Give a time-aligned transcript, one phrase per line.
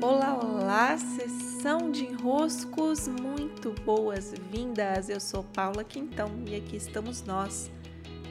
[0.00, 5.08] Olá, olá, sessão de enroscos, muito boas-vindas.
[5.08, 7.70] Eu sou Paula Quintão e aqui estamos nós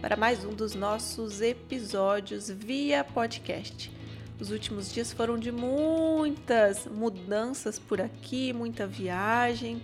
[0.00, 3.90] para mais um dos nossos episódios via podcast.
[4.38, 9.82] Os últimos dias foram de muitas mudanças por aqui, muita viagem.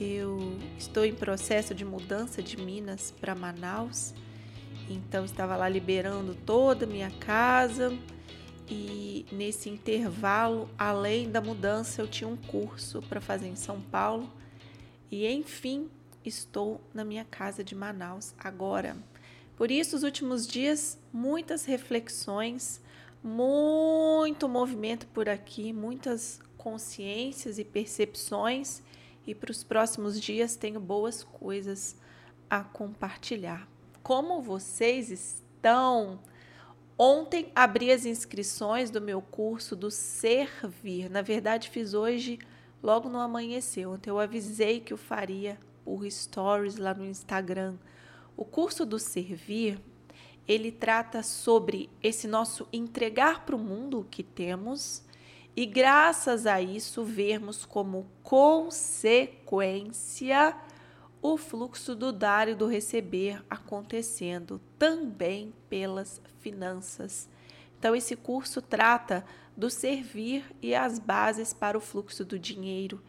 [0.00, 4.14] Eu estou em processo de mudança de Minas para Manaus,
[4.88, 7.92] então estava lá liberando toda a minha casa
[8.72, 14.30] e nesse intervalo, além da mudança, eu tinha um curso para fazer em São Paulo
[15.10, 15.90] e enfim
[16.24, 18.96] estou na minha casa de Manaus agora.
[19.56, 22.80] Por isso, os últimos dias, muitas reflexões,
[23.22, 28.82] muito movimento por aqui, muitas consciências e percepções,
[29.26, 31.94] e para os próximos dias tenho boas coisas
[32.48, 33.68] a compartilhar.
[34.02, 36.18] Como vocês estão?
[37.04, 41.10] Ontem abri as inscrições do meu curso do Servir.
[41.10, 42.38] Na verdade, fiz hoje,
[42.80, 43.88] logo no amanhecer.
[43.88, 47.74] Ontem eu avisei que eu faria por stories lá no Instagram.
[48.36, 49.80] O curso do Servir,
[50.46, 55.02] ele trata sobre esse nosso entregar para o mundo o que temos
[55.56, 60.56] e graças a isso vermos como consequência
[61.22, 67.28] o fluxo do dar e do receber acontecendo também pelas finanças.
[67.78, 69.24] Então, esse curso trata
[69.56, 73.00] do servir e as bases para o fluxo do dinheiro.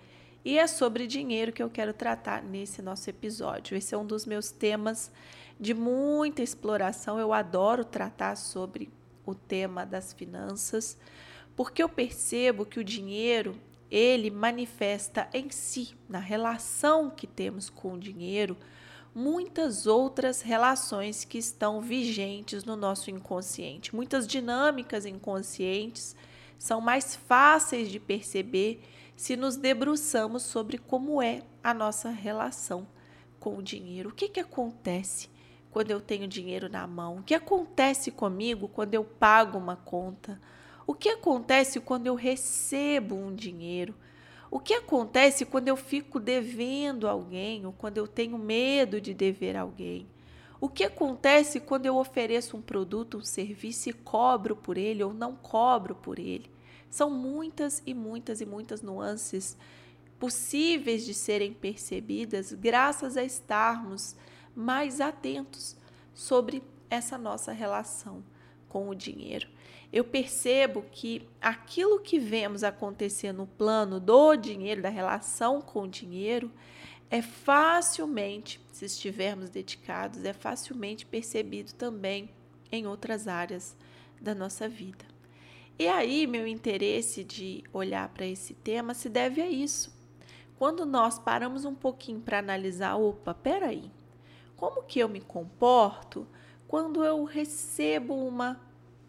[0.45, 3.75] E é sobre dinheiro que eu quero tratar nesse nosso episódio.
[3.75, 5.11] Esse é um dos meus temas
[5.59, 7.19] de muita exploração.
[7.19, 8.91] Eu adoro tratar sobre
[9.25, 10.97] o tema das finanças,
[11.55, 13.55] porque eu percebo que o dinheiro
[13.93, 18.57] ele manifesta em si, na relação que temos com o dinheiro,
[19.13, 23.95] muitas outras relações que estão vigentes no nosso inconsciente.
[23.95, 26.15] Muitas dinâmicas inconscientes
[26.57, 28.81] são mais fáceis de perceber
[29.15, 32.87] se nos debruçamos sobre como é a nossa relação
[33.39, 34.09] com o dinheiro.
[34.09, 35.29] O que, que acontece
[35.69, 37.17] quando eu tenho dinheiro na mão?
[37.17, 40.41] O que acontece comigo quando eu pago uma conta?
[40.85, 43.95] O que acontece quando eu recebo um dinheiro?
[44.51, 49.55] O que acontece quando eu fico devendo alguém ou quando eu tenho medo de dever
[49.55, 50.05] alguém?
[50.59, 55.13] O que acontece quando eu ofereço um produto, um serviço e cobro por ele ou
[55.13, 56.51] não cobro por ele?
[56.89, 59.57] São muitas e muitas e muitas nuances
[60.19, 64.15] possíveis de serem percebidas graças a estarmos
[64.55, 65.75] mais atentos
[66.13, 68.23] sobre essa nossa relação
[68.73, 69.47] com o dinheiro
[69.93, 75.87] eu percebo que aquilo que vemos acontecer no plano do dinheiro, da relação com o
[75.87, 76.51] dinheiro,
[77.11, 82.27] é facilmente, se estivermos dedicados, é facilmente percebido também
[82.71, 83.77] em outras áreas
[84.19, 85.05] da nossa vida.
[85.77, 89.95] E aí, meu interesse de olhar para esse tema se deve a isso.
[90.57, 93.91] Quando nós paramos um pouquinho para analisar, opa, peraí,
[94.55, 96.25] como que eu me comporto
[96.67, 98.59] quando eu recebo uma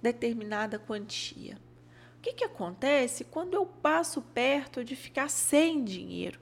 [0.02, 1.56] determinada quantia.
[2.18, 6.38] O que, que acontece quando eu passo perto de ficar sem dinheiro?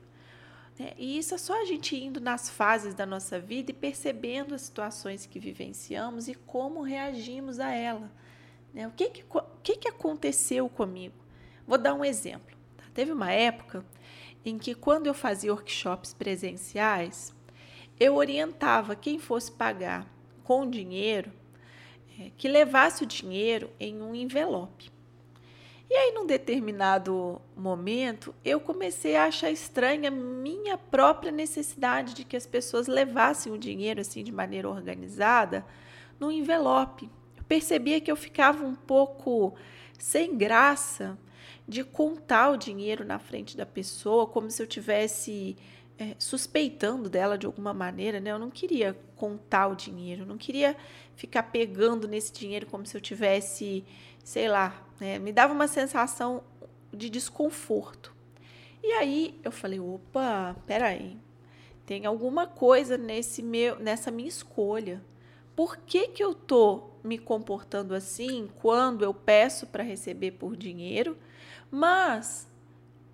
[0.78, 0.92] Né?
[0.96, 4.62] E isso é só a gente indo nas fases da nossa vida e percebendo as
[4.62, 8.10] situações que vivenciamos e como reagimos a ela.
[8.72, 8.86] Né?
[8.86, 11.14] O que, que, o que, que aconteceu comigo?
[11.66, 12.56] Vou dar um exemplo.
[12.76, 12.84] Tá?
[12.92, 13.84] Teve uma época
[14.44, 17.32] em que, quando eu fazia workshops presenciais,
[17.98, 20.11] eu orientava quem fosse pagar
[20.44, 21.32] com dinheiro
[22.18, 24.90] é, que levasse o dinheiro em um envelope.
[25.90, 32.34] E aí, num determinado momento, eu comecei a achar estranha minha própria necessidade de que
[32.34, 35.66] as pessoas levassem o dinheiro assim de maneira organizada
[36.18, 37.10] no envelope.
[37.36, 39.54] Eu percebia que eu ficava um pouco
[39.98, 41.18] sem graça
[41.68, 45.56] de contar o dinheiro na frente da pessoa, como se eu tivesse
[46.02, 48.32] é, suspeitando dela de alguma maneira, né?
[48.32, 50.76] Eu não queria contar o dinheiro, não queria
[51.14, 53.84] ficar pegando nesse dinheiro como se eu tivesse,
[54.24, 55.18] sei lá, né?
[55.18, 56.42] Me dava uma sensação
[56.92, 58.12] de desconforto.
[58.82, 61.16] E aí eu falei, opa, peraí,
[61.86, 65.00] tem alguma coisa nesse meu, nessa minha escolha.
[65.54, 71.16] Por que, que eu tô me comportando assim quando eu peço para receber por dinheiro,
[71.70, 72.48] mas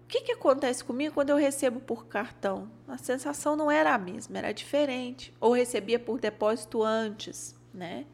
[0.08, 2.70] o que, que acontece comigo quando eu recebo por cartão?
[2.88, 5.34] A sensação não era a mesma, era diferente.
[5.38, 8.06] Ou recebia por depósito antes, né?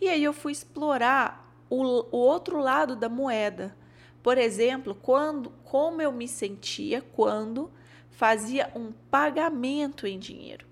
[0.00, 3.76] E aí eu fui explorar o, o outro lado da moeda.
[4.22, 7.70] Por exemplo, quando, como eu me sentia quando
[8.08, 10.66] fazia um pagamento em dinheiro.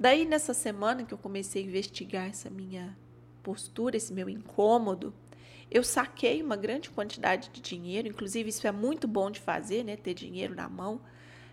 [0.00, 2.96] Daí, nessa semana que eu comecei a investigar essa minha
[3.42, 5.12] postura, esse meu incômodo,
[5.70, 9.96] eu saquei uma grande quantidade de dinheiro, inclusive isso é muito bom de fazer, né?
[9.96, 11.00] Ter dinheiro na mão.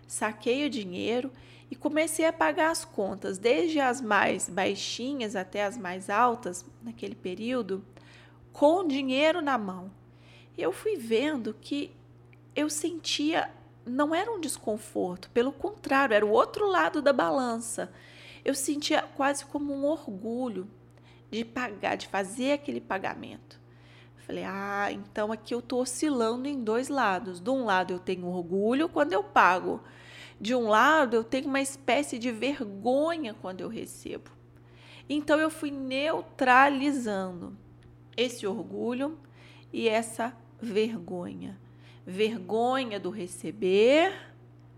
[0.06, 1.30] Saquei o dinheiro
[1.70, 7.14] e comecei a pagar as contas, desde as mais baixinhas até as mais altas, naquele
[7.14, 7.84] período,
[8.52, 9.90] com dinheiro na mão.
[10.56, 11.92] Eu fui vendo que
[12.54, 13.50] eu sentia,
[13.84, 17.92] não era um desconforto, pelo contrário, era o outro lado da balança.
[18.42, 20.70] Eu sentia quase como um orgulho
[21.30, 23.60] de pagar, de fazer aquele pagamento.
[24.26, 27.40] Falei, ah, então aqui eu estou oscilando em dois lados.
[27.40, 29.80] De um lado eu tenho orgulho quando eu pago.
[30.40, 34.30] De um lado eu tenho uma espécie de vergonha quando eu recebo.
[35.08, 37.56] Então eu fui neutralizando
[38.16, 39.16] esse orgulho
[39.72, 41.56] e essa vergonha.
[42.04, 44.12] Vergonha do receber.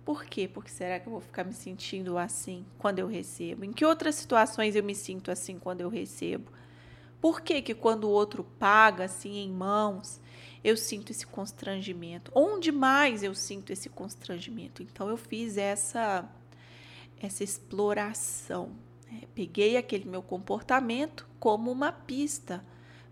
[0.04, 0.46] Por quê?
[0.46, 3.64] Porque será que eu vou ficar me sentindo assim quando eu recebo?
[3.64, 6.52] Em que outras situações eu me sinto assim quando eu recebo?
[7.20, 10.20] Por que, que quando o outro paga assim em mãos,
[10.62, 12.30] eu sinto esse constrangimento?
[12.34, 14.82] Onde mais eu sinto esse constrangimento?
[14.82, 16.28] Então eu fiz essa
[17.20, 18.70] essa exploração.
[19.10, 19.22] Né?
[19.34, 22.64] Peguei aquele meu comportamento como uma pista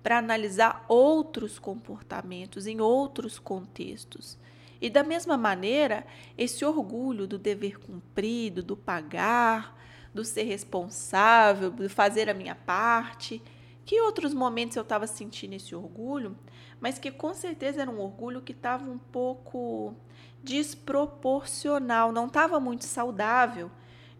[0.02, 4.38] para analisar outros comportamentos em outros contextos.
[4.80, 6.06] E da mesma maneira,
[6.36, 9.76] esse orgulho do dever cumprido, do pagar,
[10.14, 13.42] do ser responsável, do fazer a minha parte,
[13.86, 16.36] que outros momentos eu estava sentindo esse orgulho,
[16.80, 19.94] mas que com certeza era um orgulho que estava um pouco
[20.42, 23.70] desproporcional, não estava muito saudável,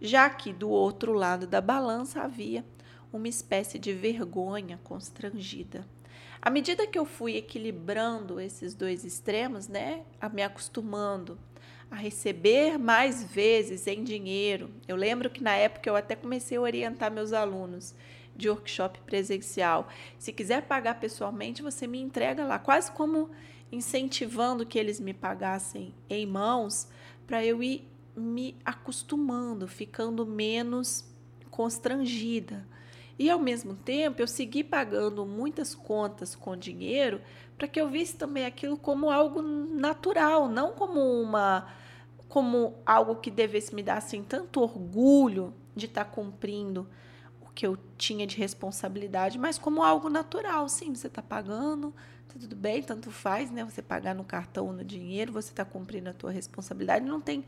[0.00, 2.64] já que do outro lado da balança havia
[3.12, 5.84] uma espécie de vergonha constrangida.
[6.40, 11.36] À medida que eu fui equilibrando esses dois extremos, né, a me acostumando
[11.90, 14.70] a receber mais vezes em dinheiro.
[14.86, 17.94] Eu lembro que na época eu até comecei a orientar meus alunos
[18.36, 19.88] de workshop presencial.
[20.18, 23.30] Se quiser pagar pessoalmente, você me entrega lá, quase como
[23.70, 26.88] incentivando que eles me pagassem em mãos,
[27.26, 31.04] para eu ir me acostumando, ficando menos
[31.50, 32.66] constrangida.
[33.18, 37.20] E ao mesmo tempo, eu segui pagando muitas contas com dinheiro
[37.56, 41.66] para que eu visse também aquilo como algo natural, não como uma
[42.28, 46.86] como algo que devesse me dar assim tanto orgulho de estar tá cumprindo
[47.56, 50.68] que eu tinha de responsabilidade, mas como algo natural.
[50.68, 51.90] Sim, você está pagando,
[52.28, 53.64] tá tudo bem, tanto faz, né?
[53.64, 57.46] Você pagar no cartão ou no dinheiro, você está cumprindo a tua responsabilidade, não tem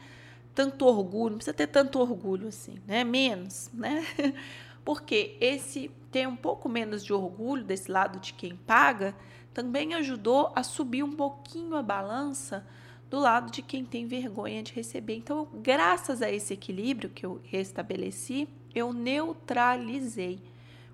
[0.55, 3.05] tanto orgulho, não precisa ter tanto orgulho assim, né?
[3.05, 4.03] Menos, né?
[4.83, 9.15] Porque esse ter um pouco menos de orgulho desse lado de quem paga
[9.53, 12.67] também ajudou a subir um pouquinho a balança
[13.11, 15.17] do lado de quem tem vergonha de receber.
[15.17, 20.41] Então, graças a esse equilíbrio que eu restabeleci, eu neutralizei.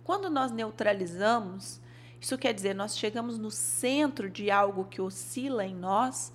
[0.03, 1.81] Quando nós neutralizamos,
[2.21, 6.33] isso quer dizer, nós chegamos no centro de algo que oscila em nós,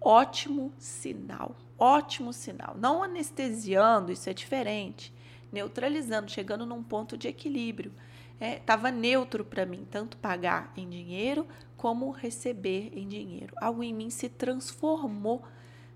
[0.00, 1.56] ótimo sinal.
[1.78, 2.76] Ótimo sinal.
[2.78, 5.14] Não anestesiando, isso é diferente.
[5.52, 7.92] Neutralizando, chegando num ponto de equilíbrio.
[8.40, 11.46] Estava é, neutro para mim, tanto pagar em dinheiro
[11.76, 13.54] como receber em dinheiro.
[13.60, 15.44] Algo em mim se transformou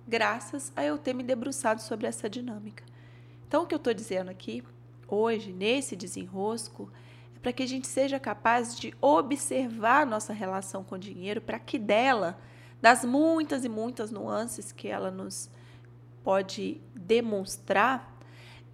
[0.06, 2.84] graças a eu ter me debruçado sobre essa dinâmica.
[3.52, 4.64] Então, o que eu estou dizendo aqui,
[5.06, 6.90] hoje, nesse desenrosco,
[7.37, 11.58] é para que a gente seja capaz de observar nossa relação com o dinheiro, para
[11.58, 12.40] que dela,
[12.81, 15.50] das muitas e muitas nuances que ela nos
[16.24, 18.19] pode demonstrar,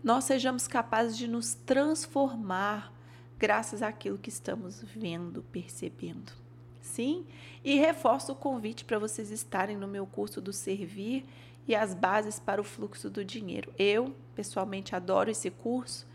[0.00, 2.92] nós sejamos capazes de nos transformar
[3.36, 6.30] graças àquilo que estamos vendo, percebendo.
[6.88, 7.26] Sim?
[7.62, 11.24] E reforço o convite para vocês estarem no meu curso do Servir
[11.66, 13.72] e as bases para o fluxo do dinheiro.
[13.78, 16.06] Eu, pessoalmente, adoro esse curso.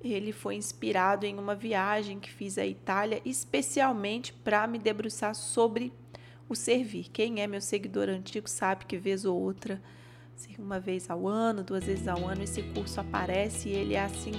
[0.00, 5.92] Ele foi inspirado em uma viagem que fiz à Itália, especialmente para me debruçar sobre
[6.48, 7.08] o servir.
[7.10, 9.82] Quem é meu seguidor antigo sabe que vez ou outra,
[10.58, 14.32] uma vez ao ano, duas vezes ao ano, esse curso aparece e ele é assim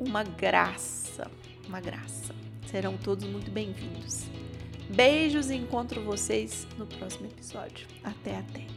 [0.00, 1.30] uma graça,
[1.66, 2.34] uma graça.
[2.66, 4.41] Serão todos muito bem-vindos.
[4.88, 7.86] Beijos e encontro vocês no próximo episódio.
[8.02, 8.71] Até, até.